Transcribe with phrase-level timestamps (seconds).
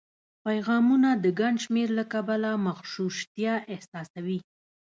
[0.45, 4.39] پیغامونو د ګڼ شمېر له کبله مغشوشتیا احساسوي